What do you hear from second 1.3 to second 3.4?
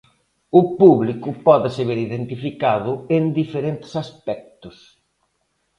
pódese ver identificado en